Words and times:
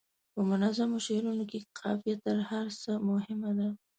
په 0.33 0.39
منظومو 0.49 0.97
شعرونو 1.05 1.43
کې 1.51 1.67
قافیه 1.79 2.15
تر 2.25 2.37
هر 2.49 2.67
څه 2.81 2.91
مهمه 3.09 3.51
ده. 3.57 3.67